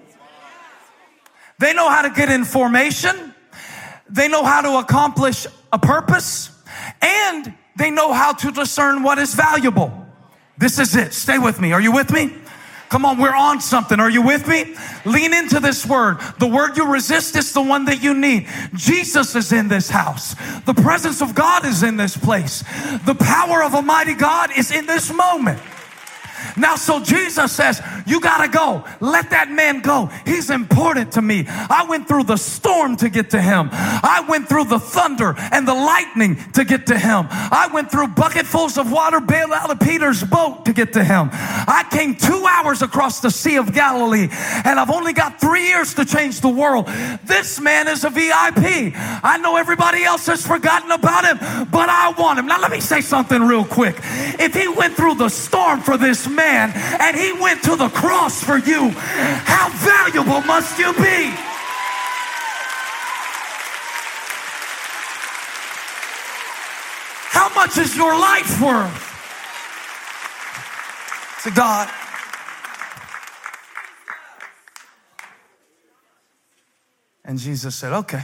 They 1.59 1.73
know 1.73 1.89
how 1.89 2.01
to 2.01 2.09
get 2.09 2.29
in 2.29 2.43
formation. 2.43 3.33
They 4.09 4.27
know 4.27 4.43
how 4.43 4.61
to 4.61 4.77
accomplish 4.79 5.47
a 5.71 5.79
purpose 5.79 6.54
and 7.05 7.53
they 7.75 7.91
know 7.91 8.13
how 8.13 8.33
to 8.33 8.51
discern 8.51 9.03
what 9.03 9.17
is 9.17 9.33
valuable. 9.33 9.91
This 10.57 10.79
is 10.79 10.95
it. 10.95 11.13
Stay 11.13 11.37
with 11.37 11.59
me. 11.59 11.73
Are 11.73 11.81
you 11.81 11.91
with 11.91 12.11
me? 12.11 12.33
Come 12.89 13.03
on, 13.03 13.17
we're 13.17 13.35
on 13.35 13.59
something. 13.61 13.99
Are 13.99 14.09
you 14.09 14.21
with 14.21 14.47
me? 14.47 14.75
Lean 15.05 15.33
into 15.33 15.59
this 15.59 15.85
word. 15.85 16.17
The 16.39 16.47
word 16.47 16.77
you 16.77 16.89
resist 16.89 17.35
is 17.35 17.51
the 17.51 17.61
one 17.61 17.85
that 17.85 18.01
you 18.01 18.13
need. 18.13 18.47
Jesus 18.73 19.35
is 19.35 19.51
in 19.51 19.67
this 19.67 19.89
house. 19.89 20.35
The 20.61 20.73
presence 20.73 21.21
of 21.21 21.35
God 21.35 21.65
is 21.65 21.83
in 21.83 21.97
this 21.97 22.15
place. 22.15 22.63
The 23.05 23.15
power 23.19 23.63
of 23.63 23.73
Almighty 23.73 24.13
God 24.13 24.51
is 24.55 24.71
in 24.71 24.85
this 24.85 25.11
moment. 25.11 25.59
Now, 26.57 26.75
so 26.75 26.99
Jesus 26.99 27.51
says, 27.51 27.81
You 28.05 28.19
gotta 28.19 28.47
go. 28.47 28.83
Let 28.99 29.29
that 29.31 29.49
man 29.49 29.81
go. 29.81 30.09
He's 30.25 30.49
important 30.49 31.13
to 31.13 31.21
me. 31.21 31.45
I 31.47 31.85
went 31.89 32.07
through 32.07 32.23
the 32.23 32.37
storm 32.37 32.95
to 32.97 33.09
get 33.09 33.31
to 33.31 33.41
him. 33.41 33.69
I 33.71 34.25
went 34.27 34.47
through 34.47 34.65
the 34.65 34.79
thunder 34.79 35.35
and 35.37 35.67
the 35.67 35.73
lightning 35.73 36.37
to 36.53 36.63
get 36.63 36.87
to 36.87 36.97
him. 36.97 37.27
I 37.29 37.69
went 37.73 37.91
through 37.91 38.09
bucketfuls 38.09 38.77
of 38.77 38.91
water 38.91 39.19
bailed 39.19 39.51
out 39.51 39.69
of 39.69 39.79
Peter's 39.79 40.23
boat 40.23 40.65
to 40.65 40.73
get 40.73 40.93
to 40.93 41.03
him. 41.03 41.29
I 41.31 41.85
came 41.89 42.15
two 42.15 42.45
hours 42.47 42.81
across 42.81 43.19
the 43.19 43.31
Sea 43.31 43.57
of 43.57 43.73
Galilee 43.73 44.29
and 44.63 44.79
I've 44.79 44.89
only 44.89 45.13
got 45.13 45.39
three 45.39 45.67
years 45.67 45.93
to 45.95 46.05
change 46.05 46.41
the 46.41 46.49
world. 46.49 46.87
This 47.23 47.59
man 47.59 47.87
is 47.87 48.03
a 48.03 48.09
VIP. 48.09 48.93
I 48.95 49.39
know 49.41 49.57
everybody 49.57 50.03
else 50.03 50.25
has 50.27 50.45
forgotten 50.45 50.91
about 50.91 51.25
him, 51.25 51.67
but 51.69 51.89
I 51.89 52.13
want 52.17 52.39
him. 52.39 52.47
Now, 52.47 52.59
let 52.59 52.71
me 52.71 52.79
say 52.79 53.01
something 53.01 53.41
real 53.41 53.65
quick. 53.65 53.95
If 54.39 54.53
he 54.53 54.67
went 54.67 54.95
through 54.95 55.15
the 55.15 55.29
storm 55.29 55.81
for 55.81 55.97
this 55.97 56.27
man 56.35 56.71
and 56.75 57.17
he 57.17 57.33
went 57.33 57.63
to 57.63 57.75
the 57.75 57.89
cross 57.89 58.43
for 58.43 58.57
you, 58.57 58.89
how 58.91 59.69
valuable 59.69 60.41
must 60.41 60.77
you 60.77 60.93
be? 60.93 61.33
How 67.31 67.53
much 67.53 67.77
is 67.77 67.95
your 67.95 68.13
life 68.17 68.61
worth? 68.61 69.01
To 71.43 71.51
God. 71.51 71.89
And 77.23 77.39
Jesus 77.39 77.75
said, 77.75 77.91
Okay, 77.91 78.23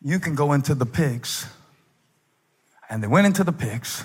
you 0.00 0.18
can 0.20 0.34
go 0.34 0.52
into 0.52 0.74
the 0.74 0.86
pigs. 0.86 1.46
And 2.88 3.02
they 3.02 3.08
went 3.08 3.26
into 3.26 3.44
the 3.44 3.52
pigs. 3.52 4.04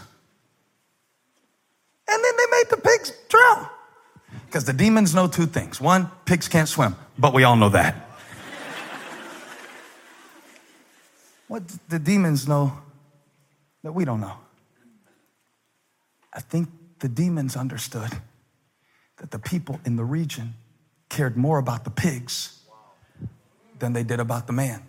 And 2.10 2.24
then 2.24 2.34
they 2.38 2.46
made 2.51 2.70
the 2.70 2.78
pigs 2.78 3.13
drown. 3.30 3.70
Because 4.46 4.66
the 4.66 4.74
demons 4.74 5.13
know 5.13 5.28
two 5.28 5.46
things. 5.46 5.80
One, 5.80 6.10
pigs 6.25 6.48
can't 6.48 6.68
swim, 6.68 6.96
but 7.18 7.34
we 7.34 7.44
all 7.44 7.56
know 7.56 7.70
that. 7.70 7.96
what 11.48 11.63
the 11.88 12.00
demons 12.00 12.48
know 12.48 12.74
that 13.84 13.92
we 13.92 14.06
don't 14.06 14.22
know? 14.22 14.38
I 16.34 16.42
think 16.42 16.70
the 17.00 17.10
demons 17.10 17.56
understood 17.56 18.12
that 19.18 19.32
the 19.32 19.39
people 19.39 19.80
in 19.86 19.96
the 19.96 20.04
region 20.04 20.56
cared 21.10 21.38
more 21.38 21.60
about 21.60 21.84
the 21.84 21.89
pigs 21.92 22.60
than 23.78 23.94
they 23.94 24.04
did 24.04 24.20
about 24.20 24.48
the 24.48 24.54
man. 24.54 24.82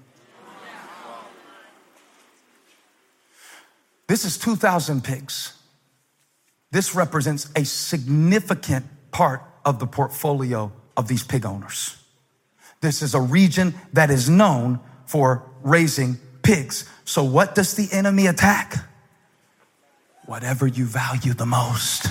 This 4.07 4.25
is 4.25 4.39
2,000 4.39 5.05
pigs. 5.05 5.60
This 6.73 6.95
represents 6.95 7.51
a 7.57 7.65
significant 7.65 8.87
part 9.11 9.43
of 9.65 9.79
the 9.79 9.87
portfolio 9.87 10.73
of 10.97 11.09
these 11.09 11.23
pig 11.23 11.45
owners. 11.45 11.97
This 12.81 13.03
is 13.03 13.15
a 13.15 13.21
region 13.21 13.75
that 13.93 14.11
is 14.11 14.31
known 14.31 14.81
for 15.07 15.43
raising 15.63 16.17
pigs. 16.43 16.89
So, 17.05 17.25
what 17.25 17.55
does 17.55 17.75
the 17.75 17.89
enemy 17.93 18.27
attack? 18.27 18.77
Whatever 20.27 20.67
you 20.67 20.85
value 20.85 21.35
the 21.35 21.47
most. 21.47 22.07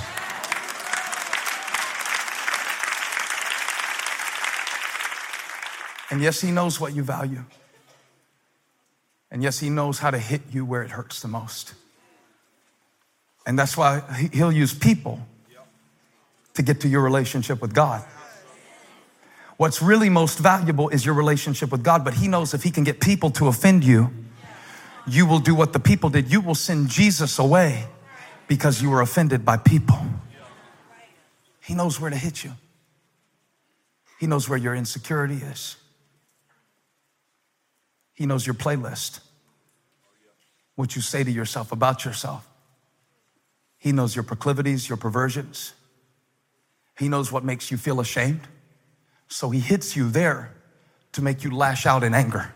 And 6.11 6.21
yes, 6.21 6.41
he 6.41 6.51
knows 6.51 6.79
what 6.79 6.95
you 6.95 7.03
value. 7.03 7.45
And 9.31 9.43
yes, 9.43 9.59
he 9.59 9.69
knows 9.69 9.99
how 9.99 10.11
to 10.11 10.17
hit 10.17 10.41
you 10.51 10.65
where 10.65 10.81
it 10.81 10.91
hurts 10.91 11.21
the 11.21 11.27
most. 11.27 11.73
And 13.45 13.57
that's 13.57 13.75
why 13.75 14.01
he'll 14.31 14.51
use 14.51 14.73
people 14.73 15.19
to 16.53 16.61
get 16.61 16.81
to 16.81 16.87
your 16.87 17.01
relationship 17.01 17.61
with 17.61 17.73
God. 17.73 18.05
What's 19.57 19.81
really 19.81 20.09
most 20.09 20.39
valuable 20.39 20.89
is 20.89 21.05
your 21.05 21.15
relationship 21.15 21.71
with 21.71 21.83
God, 21.83 22.05
but 22.05 22.13
he 22.13 22.27
knows 22.27 22.53
if 22.53 22.63
he 22.63 22.71
can 22.71 22.83
get 22.83 22.99
people 23.01 23.29
to 23.31 23.47
offend 23.47 23.83
you, 23.83 24.09
you 25.07 25.25
will 25.25 25.39
do 25.39 25.55
what 25.55 25.73
the 25.73 25.79
people 25.79 26.09
did. 26.09 26.31
You 26.31 26.41
will 26.41 26.55
send 26.55 26.89
Jesus 26.89 27.39
away 27.39 27.85
because 28.47 28.81
you 28.81 28.89
were 28.89 29.01
offended 29.01 29.43
by 29.43 29.57
people. 29.57 29.99
He 31.61 31.75
knows 31.75 31.99
where 31.99 32.09
to 32.09 32.17
hit 32.17 32.43
you. 32.43 32.51
He 34.19 34.27
knows 34.27 34.49
where 34.49 34.57
your 34.57 34.75
insecurity 34.75 35.35
is. 35.35 35.77
He 38.13 38.25
knows 38.25 38.45
your 38.45 38.55
playlist, 38.55 39.21
what 40.75 40.95
you 40.95 41.01
say 41.01 41.23
to 41.23 41.31
yourself 41.31 41.71
about 41.71 42.03
yourself. 42.03 42.48
He 43.79 43.91
knows 43.93 44.15
your 44.15 44.23
proclivities, 44.23 44.87
your 44.87 44.97
perversions. 44.97 45.73
He 46.97 47.07
knows 47.07 47.31
what 47.31 47.45
makes 47.45 47.71
you 47.71 47.77
feel 47.77 48.01
ashamed. 48.01 48.41
So 49.29 49.49
he 49.49 49.59
hits 49.59 49.95
you 49.95 50.09
there 50.09 50.53
to 51.13 51.21
make 51.21 51.43
you 51.43 51.55
lash 51.55 51.85
out 51.85 52.03
in 52.03 52.13
anger. 52.13 52.53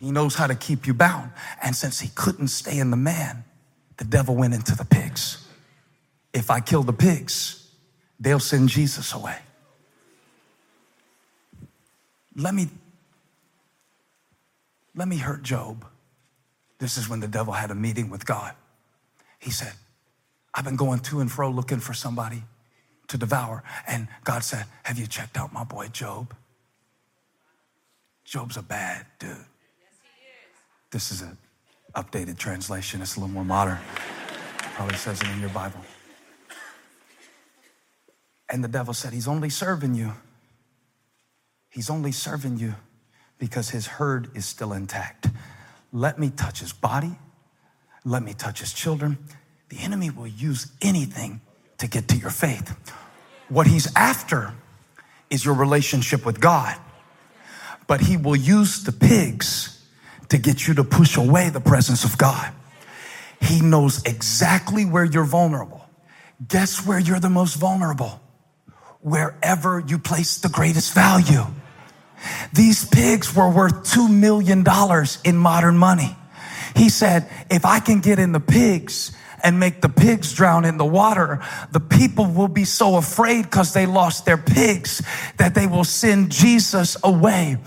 He 0.00 0.10
knows 0.10 0.34
how 0.34 0.46
to 0.46 0.54
keep 0.54 0.86
you 0.86 0.94
bound. 0.94 1.32
And 1.62 1.74
since 1.74 2.00
he 2.00 2.10
couldn't 2.14 2.48
stay 2.48 2.78
in 2.78 2.90
the 2.90 2.96
man, 2.96 3.44
the 3.96 4.04
devil 4.04 4.36
went 4.36 4.54
into 4.54 4.76
the 4.76 4.84
pigs. 4.84 5.46
If 6.32 6.50
I 6.50 6.60
kill 6.60 6.82
the 6.82 6.92
pigs, 6.92 7.70
they'll 8.20 8.40
send 8.40 8.68
Jesus 8.68 9.12
away. 9.12 9.38
Let 12.36 12.54
me 12.54 12.68
let 14.96 15.08
me 15.08 15.16
hurt 15.16 15.42
Job. 15.42 15.86
This 16.84 16.98
is 16.98 17.08
when 17.08 17.20
the 17.20 17.28
devil 17.28 17.54
had 17.54 17.70
a 17.70 17.74
meeting 17.74 18.10
with 18.10 18.26
God. 18.26 18.52
He 19.38 19.50
said, 19.50 19.72
I've 20.52 20.66
been 20.66 20.76
going 20.76 21.00
to 21.00 21.20
and 21.20 21.32
fro 21.32 21.48
looking 21.48 21.78
for 21.80 21.94
somebody 21.94 22.42
to 23.08 23.16
devour. 23.16 23.64
And 23.88 24.06
God 24.22 24.44
said, 24.44 24.66
Have 24.82 24.98
you 24.98 25.06
checked 25.06 25.38
out 25.38 25.50
my 25.50 25.64
boy 25.64 25.88
Job? 25.88 26.34
Job's 28.26 28.58
a 28.58 28.62
bad 28.62 29.06
dude. 29.18 29.30
Yes, 29.30 29.38
is. 29.38 30.90
This 30.90 31.10
is 31.10 31.22
an 31.22 31.38
updated 31.96 32.36
translation, 32.36 33.00
it's 33.00 33.16
a 33.16 33.20
little 33.20 33.32
more 33.32 33.46
modern. 33.46 33.78
Probably 34.74 34.96
says 34.96 35.22
it 35.22 35.28
in 35.28 35.40
your 35.40 35.48
Bible. 35.48 35.80
And 38.50 38.62
the 38.62 38.68
devil 38.68 38.92
said, 38.92 39.14
He's 39.14 39.26
only 39.26 39.48
serving 39.48 39.94
you. 39.94 40.12
He's 41.70 41.88
only 41.88 42.12
serving 42.12 42.58
you 42.58 42.74
because 43.38 43.70
his 43.70 43.86
herd 43.86 44.28
is 44.34 44.44
still 44.44 44.74
intact. 44.74 45.28
Let 45.94 46.18
me 46.18 46.30
touch 46.30 46.58
his 46.58 46.72
body. 46.72 47.12
Let 48.04 48.24
me 48.24 48.34
touch 48.34 48.58
his 48.58 48.72
children. 48.72 49.16
The 49.68 49.78
enemy 49.78 50.10
will 50.10 50.26
use 50.26 50.66
anything 50.82 51.40
to 51.78 51.86
get 51.86 52.08
to 52.08 52.16
your 52.16 52.30
faith. 52.30 52.76
What 53.48 53.68
he's 53.68 53.94
after 53.94 54.52
is 55.30 55.44
your 55.44 55.54
relationship 55.54 56.26
with 56.26 56.40
God. 56.40 56.76
But 57.86 58.00
he 58.00 58.16
will 58.16 58.34
use 58.34 58.82
the 58.82 58.90
pigs 58.90 59.80
to 60.30 60.38
get 60.38 60.66
you 60.66 60.74
to 60.74 60.84
push 60.84 61.16
away 61.16 61.50
the 61.50 61.60
presence 61.60 62.02
of 62.02 62.18
God. 62.18 62.52
He 63.40 63.60
knows 63.60 64.02
exactly 64.02 64.84
where 64.84 65.04
you're 65.04 65.24
vulnerable. 65.24 65.88
Guess 66.48 66.84
where 66.84 66.98
you're 66.98 67.20
the 67.20 67.30
most 67.30 67.54
vulnerable? 67.54 68.20
Wherever 69.00 69.78
you 69.86 69.98
place 69.98 70.38
the 70.38 70.48
greatest 70.48 70.92
value. 70.92 71.44
These 72.52 72.86
pigs 72.86 73.34
were 73.34 73.50
worth 73.50 73.84
$2 73.92 74.10
million 74.10 74.64
in 75.24 75.36
modern 75.36 75.76
money. 75.76 76.16
He 76.76 76.88
said, 76.88 77.28
if 77.50 77.64
I 77.64 77.80
can 77.80 78.00
get 78.00 78.18
in 78.18 78.32
the 78.32 78.40
pigs 78.40 79.12
and 79.44 79.60
make 79.60 79.82
the 79.82 79.90
pigs 79.90 80.32
drown 80.32 80.64
in 80.64 80.78
the 80.78 80.84
water, 80.84 81.40
the 81.70 81.80
people 81.80 82.26
will 82.26 82.48
be 82.48 82.64
so 82.64 82.96
afraid 82.96 83.42
because 83.42 83.74
they 83.74 83.84
lost 83.84 84.24
their 84.24 84.38
pigs 84.38 85.02
that 85.36 85.54
they 85.54 85.66
will 85.66 85.84
send 85.84 86.32
Jesus 86.32 86.96
away. 87.04 87.58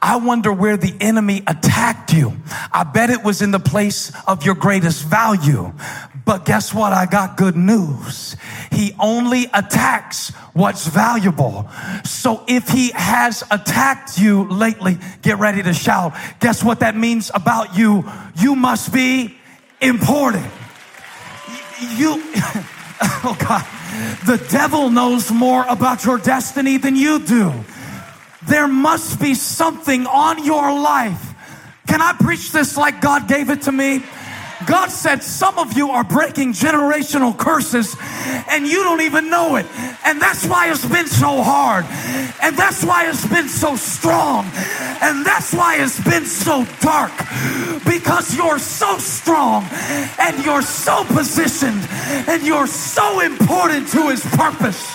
I 0.00 0.20
wonder 0.22 0.52
where 0.52 0.76
the 0.76 0.94
enemy 1.00 1.42
attacked 1.46 2.12
you. 2.12 2.34
I 2.72 2.84
bet 2.84 3.10
it 3.10 3.24
was 3.24 3.42
in 3.42 3.50
the 3.50 3.58
place 3.58 4.12
of 4.28 4.44
your 4.44 4.54
greatest 4.54 5.04
value. 5.04 5.72
But 6.24 6.44
guess 6.44 6.72
what? 6.72 6.92
I 6.92 7.06
got 7.06 7.36
good 7.36 7.56
news. 7.56 8.36
He 8.72 8.94
only 8.98 9.44
attacks 9.52 10.30
what's 10.54 10.86
valuable. 10.86 11.68
So 12.04 12.44
if 12.48 12.68
he 12.68 12.92
has 12.94 13.44
attacked 13.50 14.18
you 14.18 14.48
lately, 14.48 14.98
get 15.20 15.38
ready 15.38 15.62
to 15.62 15.74
shout. 15.74 16.14
Guess 16.40 16.64
what 16.64 16.80
that 16.80 16.96
means 16.96 17.30
about 17.34 17.76
you? 17.76 18.10
You 18.36 18.56
must 18.56 18.92
be 18.92 19.36
important 19.82 20.50
you, 21.80 22.22
oh 23.24 23.36
God, 23.38 23.66
the 24.26 24.44
devil 24.50 24.90
knows 24.90 25.30
more 25.30 25.64
about 25.68 26.04
your 26.04 26.18
destiny 26.18 26.76
than 26.76 26.96
you 26.96 27.20
do. 27.20 27.52
There 28.46 28.68
must 28.68 29.20
be 29.20 29.34
something 29.34 30.06
on 30.06 30.44
your 30.44 30.78
life. 30.80 31.34
Can 31.86 32.02
I 32.02 32.12
preach 32.12 32.52
this 32.52 32.76
like 32.76 33.00
God 33.00 33.28
gave 33.28 33.50
it 33.50 33.62
to 33.62 33.72
me? 33.72 34.02
God 34.66 34.90
said 34.90 35.22
some 35.22 35.58
of 35.58 35.76
you 35.76 35.90
are 35.90 36.04
breaking 36.04 36.52
generational 36.52 37.36
curses 37.36 37.96
and 38.48 38.66
you 38.66 38.82
don't 38.84 39.00
even 39.00 39.30
know 39.30 39.56
it. 39.56 39.66
And 40.04 40.20
that's 40.20 40.46
why 40.46 40.70
it's 40.70 40.86
been 40.86 41.06
so 41.06 41.42
hard. 41.42 41.84
And 42.42 42.56
that's 42.56 42.84
why 42.84 43.08
it's 43.08 43.26
been 43.26 43.48
so 43.48 43.76
strong. 43.76 44.46
And 45.02 45.24
that's 45.24 45.52
why 45.52 45.76
it's 45.78 46.02
been 46.02 46.24
so 46.24 46.66
dark. 46.80 47.12
Because 47.84 48.36
you're 48.36 48.58
so 48.58 48.98
strong 48.98 49.64
and 50.18 50.44
you're 50.44 50.62
so 50.62 51.04
positioned 51.04 51.86
and 52.28 52.42
you're 52.42 52.66
so 52.66 53.20
important 53.20 53.88
to 53.88 54.10
his 54.10 54.24
purpose. 54.36 54.94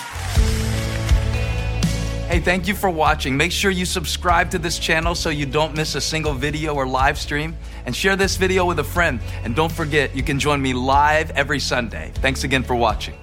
Hey, 2.30 2.38
thank 2.38 2.68
you 2.68 2.74
for 2.74 2.88
watching. 2.88 3.36
Make 3.36 3.50
sure 3.50 3.72
you 3.72 3.84
subscribe 3.84 4.52
to 4.52 4.58
this 4.58 4.78
channel 4.78 5.16
so 5.16 5.30
you 5.30 5.46
don't 5.46 5.74
miss 5.74 5.96
a 5.96 6.00
single 6.00 6.32
video 6.32 6.74
or 6.74 6.86
live 6.86 7.18
stream. 7.18 7.56
And 7.86 7.94
share 7.94 8.16
this 8.16 8.36
video 8.36 8.64
with 8.64 8.78
a 8.78 8.84
friend. 8.84 9.20
And 9.44 9.54
don't 9.54 9.72
forget, 9.72 10.14
you 10.14 10.22
can 10.22 10.38
join 10.38 10.60
me 10.60 10.72
live 10.72 11.30
every 11.32 11.60
Sunday. 11.60 12.12
Thanks 12.16 12.44
again 12.44 12.62
for 12.62 12.74
watching. 12.74 13.19